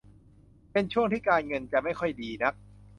[0.71, 2.53] เป็นช่วงที่การเงินจะไม่ค่อยดีนัก